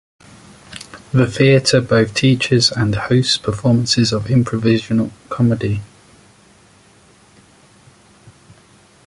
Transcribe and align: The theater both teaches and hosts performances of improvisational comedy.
The 1.13 1.27
theater 1.29 1.79
both 1.79 2.15
teaches 2.15 2.71
and 2.71 2.95
hosts 2.95 3.37
performances 3.37 4.11
of 4.11 4.23
improvisational 4.29 5.11
comedy. 5.29 5.81